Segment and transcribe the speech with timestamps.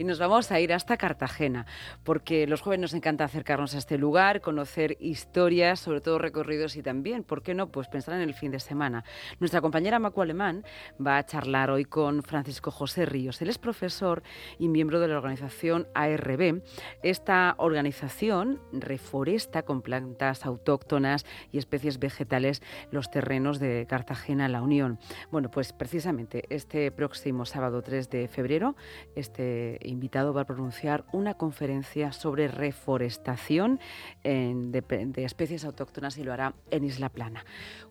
[0.00, 1.66] Y nos vamos a ir hasta Cartagena,
[2.04, 6.82] porque los jóvenes nos encanta acercarnos a este lugar, conocer historias, sobre todo recorridos y
[6.82, 7.70] también, ¿por qué no?
[7.70, 9.04] Pues pensar en el fin de semana.
[9.40, 10.64] Nuestra compañera Macu Alemán
[11.06, 13.42] va a charlar hoy con Francisco José Ríos.
[13.42, 14.22] Él es profesor
[14.58, 16.62] y miembro de la organización ARB.
[17.02, 24.98] Esta organización reforesta con plantas autóctonas y especies vegetales los terrenos de Cartagena, La Unión.
[25.30, 28.76] Bueno, pues precisamente este próximo sábado 3 de febrero,
[29.14, 33.80] este invitado va a pronunciar una conferencia sobre reforestación
[34.22, 37.44] de, especies autóctonas y lo hará en Isla Plana.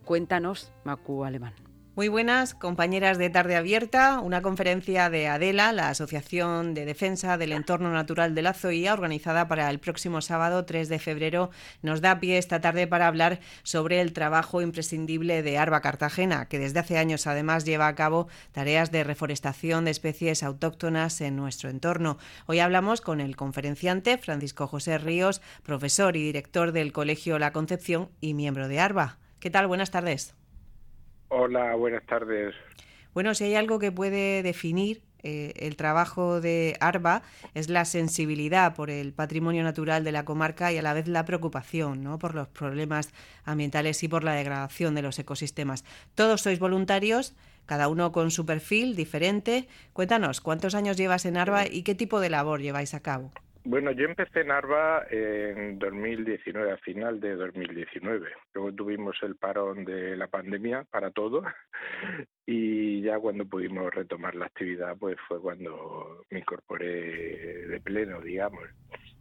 [0.06, 1.69] Cuéntanos, Macu Alemán.
[2.00, 7.52] Muy buenas, compañeras de Tarde Abierta, una conferencia de ADELA, la Asociación de Defensa del
[7.52, 11.50] Entorno Natural de la Zoía, organizada para el próximo sábado 3 de febrero,
[11.82, 16.58] nos da pie esta tarde para hablar sobre el trabajo imprescindible de Arba Cartagena, que
[16.58, 21.70] desde hace años además lleva a cabo tareas de reforestación de especies autóctonas en nuestro
[21.70, 22.18] entorno.
[22.46, 28.08] Hoy hablamos con el conferenciante Francisco José Ríos, profesor y director del Colegio La Concepción
[28.22, 29.18] y miembro de Arba.
[29.42, 29.68] ¿Qué tal?
[29.68, 30.39] Buenas tardes.
[31.30, 32.56] Hola, buenas tardes.
[33.14, 37.22] Bueno, si hay algo que puede definir eh, el trabajo de ARBA
[37.54, 41.26] es la sensibilidad por el patrimonio natural de la comarca y a la vez la
[41.26, 42.20] preocupación ¿no?
[42.20, 43.12] por los problemas
[43.44, 45.84] ambientales y por la degradación de los ecosistemas.
[46.16, 49.68] Todos sois voluntarios, cada uno con su perfil diferente.
[49.94, 53.32] Cuéntanos, ¿cuántos años llevas en ARBA y qué tipo de labor lleváis a cabo?
[53.70, 58.28] Bueno, yo empecé en ARBA en 2019, a final de 2019.
[58.56, 61.44] Luego tuvimos el parón de la pandemia para todo
[62.48, 68.64] y ya cuando pudimos retomar la actividad, pues fue cuando me incorporé de pleno, digamos.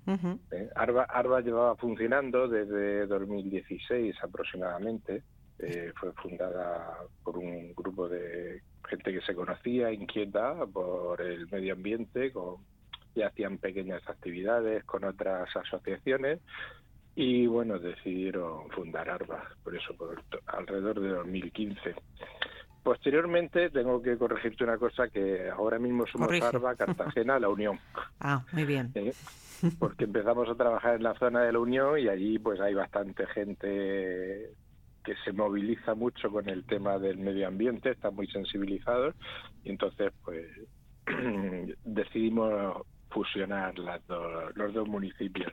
[0.06, 5.24] Eh, Arba, Arba llevaba funcionando desde 2016 aproximadamente.
[5.58, 11.74] Eh, fue fundada por un grupo de gente que se conocía, inquieta por el medio
[11.74, 12.64] ambiente, con
[13.18, 16.40] y hacían pequeñas actividades con otras asociaciones
[17.20, 21.96] y bueno, decidieron fundar ARBA, por eso por alrededor de 2015.
[22.84, 27.78] Posteriormente tengo que corregirte una cosa que ahora mismo somos ARBA, Cartagena, La Unión.
[28.20, 28.90] Ah, muy bien.
[28.94, 29.12] ¿Eh?
[29.78, 33.26] Porque empezamos a trabajar en la zona de La Unión y allí pues hay bastante
[33.26, 34.50] gente
[35.04, 39.14] que se moviliza mucho con el tema del medio ambiente, están muy sensibilizados
[39.64, 40.46] y entonces pues
[41.84, 44.00] decidimos fusionar las
[44.54, 45.52] los dos municipios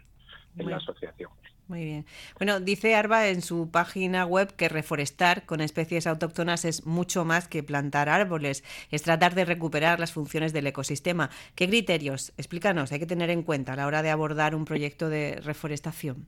[0.57, 1.29] en la asociación.
[1.67, 2.05] Muy bien.
[2.38, 7.47] Bueno, dice Arba en su página web que reforestar con especies autóctonas es mucho más
[7.47, 11.31] que plantar árboles, es tratar de recuperar las funciones del ecosistema.
[11.55, 15.09] ¿Qué criterios, explícanos, hay que tener en cuenta a la hora de abordar un proyecto
[15.09, 16.27] de reforestación?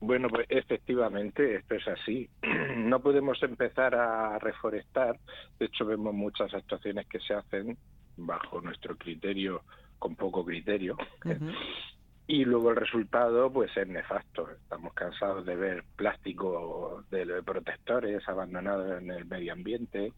[0.00, 2.28] Bueno, pues efectivamente, esto es así.
[2.76, 5.18] No podemos empezar a reforestar.
[5.58, 7.78] De hecho, vemos muchas actuaciones que se hacen
[8.16, 9.62] bajo nuestro criterio
[9.98, 10.96] con poco criterio.
[12.26, 14.50] Y luego el resultado pues es nefasto.
[14.50, 20.12] Estamos cansados de ver plástico de protectores abandonados en el medio ambiente,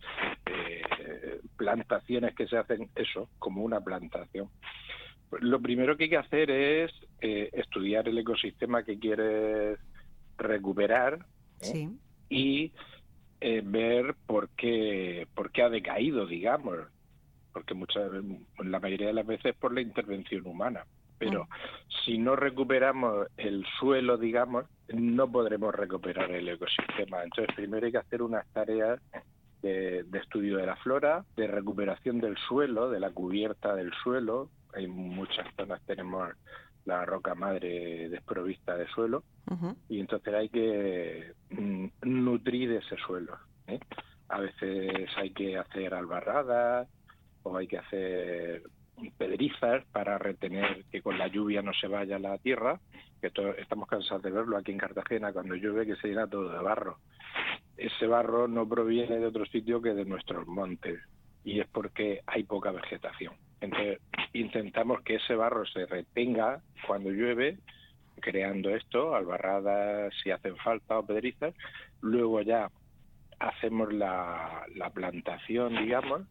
[0.47, 4.49] eh, plantaciones que se hacen eso, como una plantación.
[5.41, 9.81] Lo primero que hay que hacer es eh, estudiar el ecosistema que quieres
[10.39, 11.27] recuperar
[11.61, 11.91] ¿eh?
[12.29, 12.73] y
[13.41, 16.87] ver por qué, por qué ha decaído, digamos
[17.57, 18.13] porque muchas
[18.59, 20.85] la mayoría de las veces por la intervención humana.
[21.17, 21.49] Pero mm.
[22.05, 27.23] si no recuperamos el suelo, digamos, no podremos recuperar el ecosistema.
[27.25, 29.01] Entonces, primero hay que hacer unas tareas
[29.63, 34.51] de, estudio de la flora, de recuperación del suelo, de la cubierta del suelo.
[34.75, 36.29] En muchas zonas tenemos
[36.85, 39.25] la roca madre desprovista de suelo
[39.89, 43.39] y entonces hay que mm, nutrir ese suelo.
[43.67, 43.81] ¿eh?
[44.29, 46.87] A veces hay que hacer albarradas,
[47.47, 48.63] o hay que hacer
[49.19, 52.81] pedrizas para retener que con la lluvia no se vaya la tierra,
[53.21, 56.63] que estamos cansados de verlo aquí en Cartagena cuando llueve que se llena todo de
[56.63, 56.99] barro.
[57.77, 61.01] Ese barro no proviene de otro sitio que de nuestros montes
[61.45, 63.35] y es porque hay poca vegetación.
[63.61, 64.01] Entonces
[64.33, 67.59] intentamos que ese barro se retenga cuando llueve,
[68.21, 71.55] creando esto, albarradas si hacen falta o pedrizas,
[72.01, 72.71] luego ya
[73.39, 76.23] hacemos la plantación, digamos,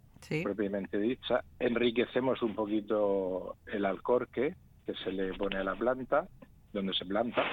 [0.43, 1.43] propiamente dicha.
[1.59, 4.55] Enriquecemos un poquito el alcorque
[4.85, 6.27] que se le pone a la planta,
[6.73, 7.43] donde se planta.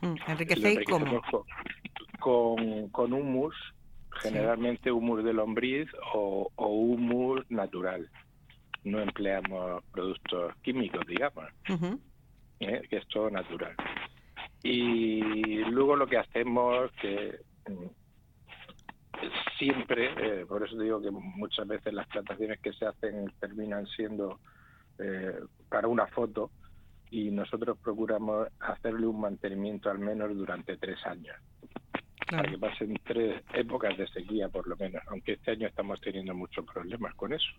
[0.00, 1.22] Mm, ¿Enriquecéis cómo?
[2.18, 3.54] Con, con humus,
[4.20, 8.08] generalmente humus de lombriz o, humus natural.
[8.84, 11.44] No empleamos productos químicos, digamos,
[12.60, 12.82] ¿eh?
[12.88, 13.74] que es todo natural.
[14.62, 17.40] Y luego lo que hacemos, que
[19.60, 24.40] siempre, eh, por eso digo que muchas veces las plantaciones que se hacen terminan siendo
[24.98, 26.50] eh, para una foto
[27.10, 31.36] y nosotros procuramos hacerle un mantenimiento al menos durante tres años.
[32.28, 36.34] Para que pasen tres épocas de sequía por lo menos, aunque este año estamos teniendo
[36.34, 37.50] muchos problemas con eso.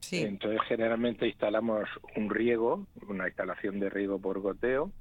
[0.00, 0.22] Sí.
[0.22, 4.92] Entonces generalmente instalamos un riego, una instalación de riego por goteo,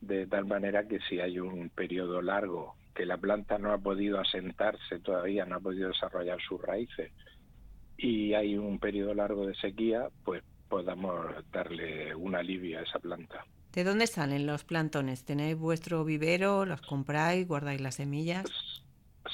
[0.00, 4.18] de tal manera que si hay un periodo largo que la planta no ha podido
[4.18, 7.12] asentarse todavía, no ha podido desarrollar sus raíces
[7.96, 13.46] y hay un periodo largo de sequía, pues podamos darle un alivio a esa planta.
[13.72, 15.24] ¿De dónde salen los plantones?
[15.24, 16.64] ¿Tenéis vuestro vivero?
[16.64, 17.46] ¿Los compráis?
[17.46, 18.44] ¿Guardáis las semillas?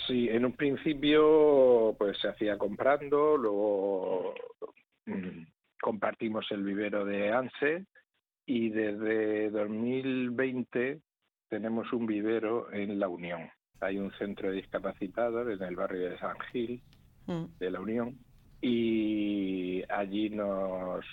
[0.07, 4.35] Sí, en un principio pues se hacía comprando, luego
[5.07, 5.45] mm,
[5.81, 7.87] compartimos el vivero de ANSE
[8.45, 11.01] y desde 2020
[11.49, 13.51] tenemos un vivero en La Unión.
[13.81, 16.83] Hay un centro de discapacitados en el barrio de San Gil
[17.27, 17.45] mm.
[17.59, 18.19] de La Unión
[18.61, 21.05] y allí nos,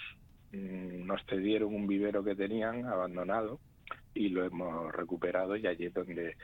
[0.51, 3.59] mm, nos cedieron un vivero que tenían abandonado
[4.13, 6.35] y lo hemos recuperado y allí es donde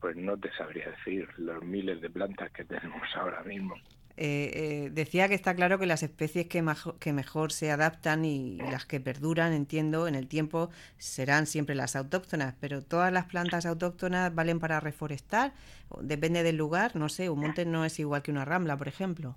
[0.00, 3.74] pues no te sabría decir los miles de plantas que tenemos ahora mismo.
[4.18, 6.64] Eh, eh, decía que está claro que las especies que,
[6.98, 11.96] que mejor se adaptan y las que perduran, entiendo, en el tiempo serán siempre las
[11.96, 15.52] autóctonas, pero todas las plantas autóctonas valen para reforestar,
[16.00, 19.36] depende del lugar, no sé, un monte no es igual que una rambla, por ejemplo.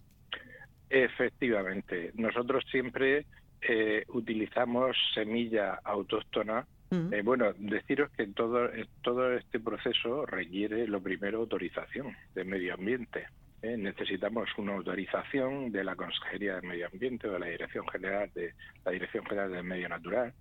[0.90, 3.26] Efectivamente, nosotros siempre
[3.62, 6.66] eh, utilizamos semilla autóctona.
[6.90, 7.14] Mm.
[7.14, 8.70] Eh, bueno, deciros que todo,
[9.02, 13.28] todo este proceso requiere, lo primero, autorización de medio ambiente.
[13.62, 18.54] Necesitamos una autorización de la Consejería de Medio Ambiente o de la Dirección General de
[18.86, 20.34] la Dirección General del Medio Natural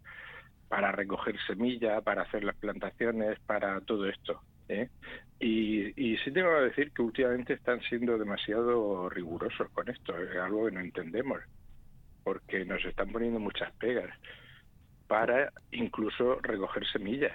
[0.69, 4.41] para recoger semilla, para hacer las plantaciones, para todo esto.
[4.69, 4.89] ¿eh?
[5.41, 10.37] Y, y sí tengo que decir que últimamente están siendo demasiado rigurosos con esto, es
[10.37, 11.41] algo que no entendemos,
[12.23, 14.11] porque nos están poniendo muchas pegas
[15.07, 17.33] para incluso recoger semillas.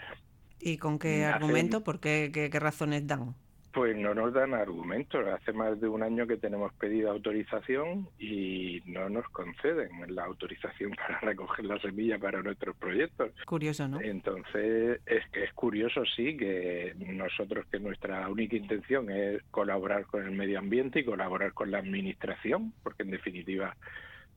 [0.60, 1.84] ¿Y con qué argumento?
[1.84, 3.36] ¿Por qué, qué razones dan?
[3.74, 5.26] Pues no nos dan argumentos.
[5.28, 10.92] Hace más de un año que tenemos pedido autorización y no nos conceden la autorización
[10.96, 13.32] para recoger la semilla para nuestros proyectos.
[13.46, 14.00] Curioso, ¿no?
[14.00, 20.24] Entonces, es que es curioso, sí, que nosotros que nuestra única intención es colaborar con
[20.24, 23.76] el medio ambiente y colaborar con la administración, porque en definitiva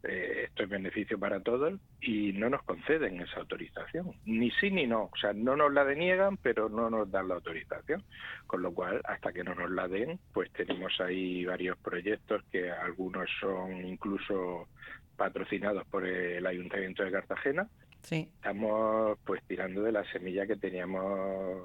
[0.02, 4.86] eh, esto es beneficio para todos y no nos conceden esa autorización, ni sí ni
[4.86, 8.04] no, o sea, no nos la deniegan, pero no nos dan la autorización,
[8.46, 12.70] con lo cual, hasta que no nos la den, pues tenemos ahí varios proyectos que
[12.70, 14.68] algunos son incluso
[15.16, 17.68] patrocinados por el Ayuntamiento de Cartagena.
[18.02, 18.28] Sí.
[18.36, 21.62] Estamos pues tirando de la semilla que teníamos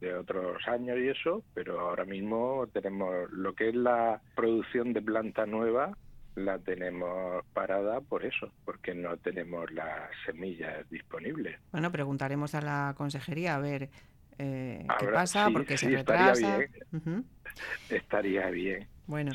[0.00, 5.02] de otros años y eso, pero ahora mismo tenemos lo que es la producción de
[5.02, 5.96] planta nueva,
[6.34, 11.58] la tenemos parada por eso, porque no tenemos las semillas disponibles.
[11.72, 13.88] Bueno, preguntaremos a la consejería a ver
[14.38, 16.58] eh, qué pasa, porque se retrasa.
[16.58, 17.24] Estaría bien.
[17.88, 18.88] Estaría bien.
[19.06, 19.32] Bueno,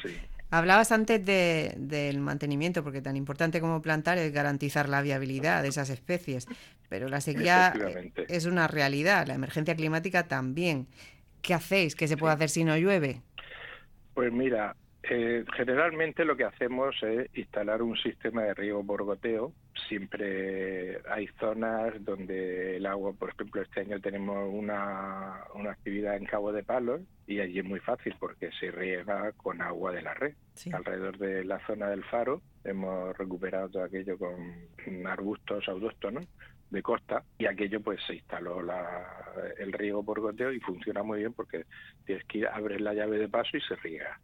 [0.50, 5.90] hablabas antes del mantenimiento, porque tan importante como plantar es garantizar la viabilidad de esas
[5.90, 6.48] especies,
[6.90, 7.74] pero la sequía
[8.28, 10.88] es una realidad, la emergencia climática también.
[11.42, 11.96] ¿Qué hacéis?
[11.96, 13.22] ¿Qué se puede hacer si no llueve?
[14.14, 19.54] Pues mira, eh, generalmente lo que hacemos es instalar un sistema de riego por goteo.
[19.88, 26.26] Siempre hay zonas donde el agua, por ejemplo, este año tenemos una, una actividad en
[26.26, 30.14] Cabo de Palos y allí es muy fácil porque se riega con agua de la
[30.14, 30.36] red.
[30.74, 36.28] Alrededor de la zona del faro hemos recuperado todo aquello con arbustos autóctonos
[36.70, 38.62] de costa y aquello pues se instaló
[39.58, 41.66] el riego por goteo y funciona muy bien porque
[42.06, 44.20] tienes que ir, abres la llave de paso y se riega.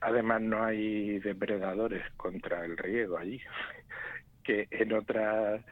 [0.00, 3.40] Además no hay depredadores contra el riego allí,
[4.44, 5.64] que en otras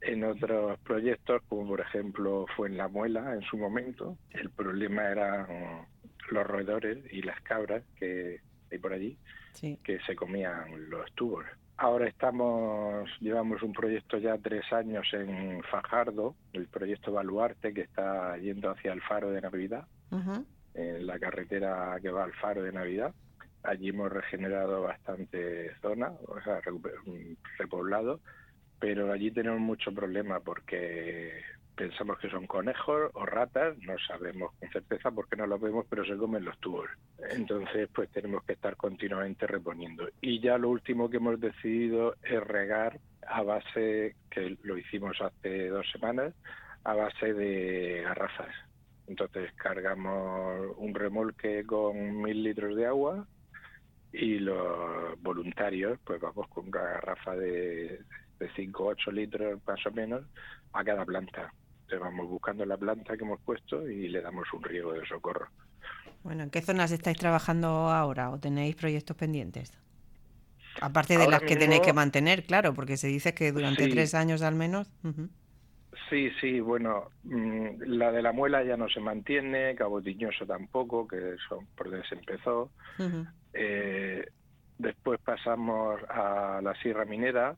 [0.00, 5.08] en otros proyectos, como por ejemplo fue en La Muela en su momento, el problema
[5.08, 5.86] eran
[6.30, 9.18] los roedores y las cabras que hay por allí,
[9.82, 11.44] que se comían los tubos.
[11.76, 18.36] Ahora estamos, llevamos un proyecto ya tres años en Fajardo, el proyecto Baluarte, que está
[18.36, 19.86] yendo hacia el Faro de Navidad,
[20.74, 23.14] en la carretera que va al Faro de Navidad
[23.62, 26.60] Allí hemos regenerado bastante zona, o sea,
[27.58, 28.20] repoblado,
[28.78, 31.42] pero allí tenemos mucho problema porque
[31.78, 36.04] pensamos que son conejos o ratas, no sabemos con certeza porque no los vemos, pero
[36.04, 36.88] se comen los tubos.
[37.30, 40.08] Entonces, pues tenemos que estar continuamente reponiendo.
[40.20, 45.68] Y ya lo último que hemos decidido es regar a base, que lo hicimos hace
[45.68, 46.34] dos semanas,
[46.84, 48.54] a base de garrafas.
[49.06, 53.26] Entonces cargamos un remolque con mil litros de agua,
[54.12, 58.00] y los voluntarios pues vamos con una garrafa de,
[58.38, 60.24] de 5 o 8 litros más o menos
[60.72, 61.52] a cada planta.
[61.82, 65.48] Entonces vamos buscando la planta que hemos puesto y le damos un riego de socorro.
[66.22, 69.72] Bueno, ¿en qué zonas estáis trabajando ahora o tenéis proyectos pendientes?
[70.80, 74.42] Aparte de las que tenéis que mantener, claro, porque se dice que durante tres años
[74.42, 74.90] al menos.
[76.10, 81.06] Sí, sí, bueno, mm, la de la muela ya no se mantiene, Cabo Tiñoso tampoco,
[81.06, 82.70] que son por donde se empezó.
[83.52, 84.26] Eh,
[84.78, 87.56] después pasamos a la Sierra Minera,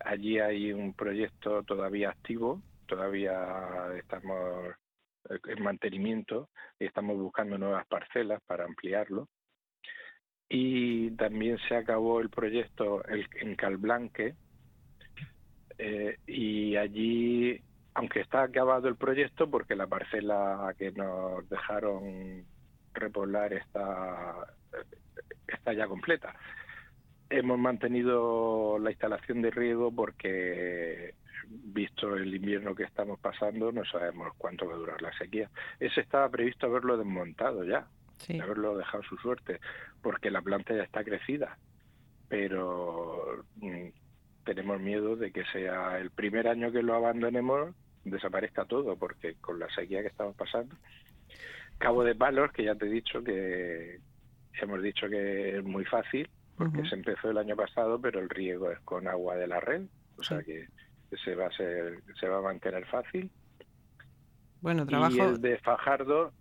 [0.00, 4.74] allí hay un proyecto todavía activo, todavía estamos
[5.28, 9.28] en mantenimiento y estamos buscando nuevas parcelas para ampliarlo.
[10.48, 14.34] Y también se acabó el proyecto en Calblanque,
[15.78, 17.60] eh, y allí
[17.96, 22.44] aunque está acabado el proyecto porque la parcela que nos dejaron
[22.92, 24.54] repoblar está,
[25.48, 26.34] está ya completa.
[27.30, 31.14] Hemos mantenido la instalación de riego porque,
[31.48, 35.48] visto el invierno que estamos pasando, no sabemos cuánto va a durar la sequía.
[35.80, 37.86] Ese estaba previsto haberlo desmontado ya,
[38.42, 39.58] haberlo dejado su suerte,
[40.02, 41.56] porque la planta ya está crecida.
[42.28, 43.88] Pero mm,
[44.44, 47.74] tenemos miedo de que sea el primer año que lo abandonemos
[48.10, 50.76] desaparezca todo, porque con la sequía que estamos pasando.
[51.78, 54.00] Cabo de Palos, que ya te he dicho que
[54.60, 58.70] hemos dicho que es muy fácil, porque se empezó el año pasado, pero el riego
[58.70, 59.82] es con agua de la red,
[60.16, 60.66] o sea que
[61.24, 63.30] se va a ser, se va a mantener fácil.
[64.60, 65.14] Bueno, trabajo.
[65.14, 66.32] Y el de Fajardo,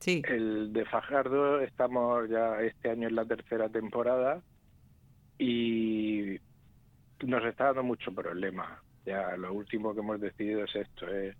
[0.00, 0.22] sí.
[0.28, 4.42] El de Fajardo estamos ya este año en la tercera temporada
[5.38, 6.38] y
[7.24, 11.36] nos está dando mucho problema ya lo último que hemos decidido es esto, es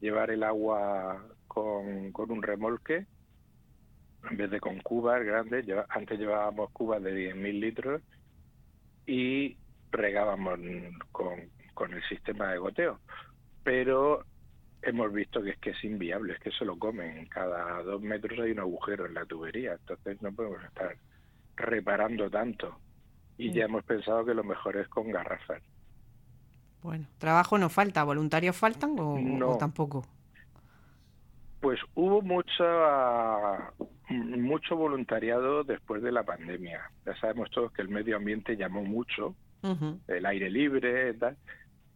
[0.00, 3.06] llevar el agua con, con un remolque
[4.30, 5.66] en vez de con cubas grandes.
[5.88, 8.02] antes llevábamos cubas de 10.000 litros
[9.06, 9.56] y
[9.90, 10.58] regábamos
[11.10, 13.00] con, con el sistema de goteo.
[13.64, 14.24] Pero
[14.82, 17.26] hemos visto que es que es inviable, es que se lo comen.
[17.26, 20.96] Cada dos metros hay un agujero en la tubería, entonces no podemos estar
[21.56, 22.78] reparando tanto.
[23.38, 23.70] Y ya mm.
[23.70, 25.62] hemos pensado que lo mejor es con garrafas.
[26.82, 30.04] Bueno, trabajo no falta, voluntarios faltan o, tampoco.
[31.60, 33.72] Pues hubo mucha,
[34.08, 36.90] mucho voluntariado después de la pandemia.
[37.06, 39.36] Ya sabemos todos que el medio ambiente llamó mucho,
[40.08, 41.36] el aire libre, tal,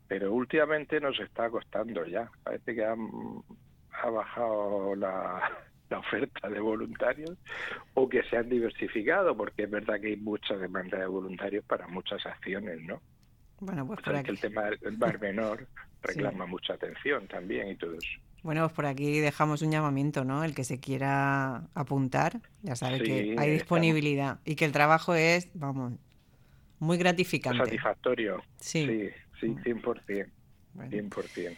[0.06, 2.30] pero últimamente nos está costando ya.
[2.44, 5.50] Parece que ha bajado la,
[5.90, 7.36] la oferta de voluntarios
[7.94, 11.86] o que se han diversificado, porque es verdad que hay mucha demanda de voluntarios para
[11.88, 13.00] muchas acciones, ¿no?
[13.60, 15.66] Bueno, pues que el tema del bar menor
[16.02, 18.20] reclama mucha atención también y todo eso.
[18.42, 20.44] Bueno, pues por aquí dejamos un llamamiento, ¿no?
[20.44, 25.48] El que se quiera apuntar, ya sabe que hay disponibilidad y que el trabajo es,
[25.54, 25.94] vamos,
[26.78, 27.64] muy gratificante.
[27.64, 28.42] Satisfactorio.
[28.60, 29.10] Sí,
[29.40, 30.28] sí, 100%.
[30.76, 31.56] 100%.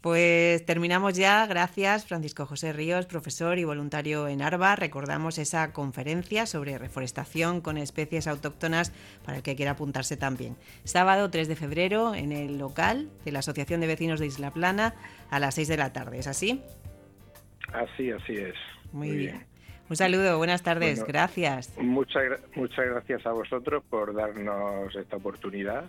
[0.00, 1.44] Pues terminamos ya.
[1.46, 4.76] Gracias, Francisco José Ríos, profesor y voluntario en ARBA.
[4.76, 8.92] Recordamos esa conferencia sobre reforestación con especies autóctonas
[9.24, 10.56] para el que quiera apuntarse también.
[10.84, 14.94] Sábado 3 de febrero en el local de la Asociación de Vecinos de Isla Plana
[15.30, 16.18] a las 6 de la tarde.
[16.20, 16.62] ¿Es así?
[17.72, 18.54] Así, así es.
[18.92, 19.46] Muy, bien.
[19.90, 21.76] Un saludo, buenas tardes, gracias.
[21.78, 22.24] Muchas,
[22.54, 25.84] muchas gracias a vosotros por darnos esta oportunidad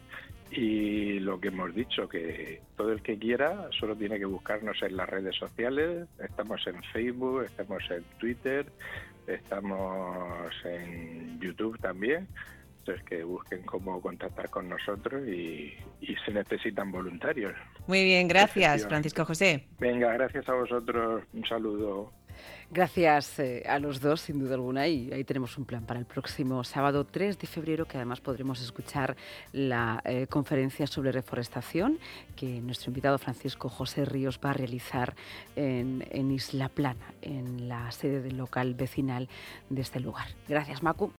[0.52, 4.98] y lo que hemos dicho, que todo el que quiera solo tiene que buscarnos en
[4.98, 6.08] las redes sociales.
[6.20, 8.66] Estamos en Facebook, estamos en Twitter,
[9.28, 12.28] estamos en YouTube también.
[12.80, 17.54] Entonces que busquen cómo contactar con nosotros y, y se necesitan voluntarios.
[17.86, 19.68] Muy bien, gracias Francisco José.
[19.80, 21.24] Venga, gracias a vosotros.
[21.34, 22.12] Un saludo.
[22.72, 26.06] Gracias eh, a los dos, sin duda alguna, y ahí tenemos un plan para el
[26.06, 29.18] próximo sábado 3 de febrero, que además podremos escuchar
[29.54, 31.98] la eh, conferencia sobre reforestación
[32.36, 35.16] que nuestro invitado Francisco José Ríos va a realizar
[35.56, 39.30] en, en Isla Plana, en la sede del local vecinal
[39.70, 40.28] de este lugar.
[40.48, 41.08] Gracias, Macu.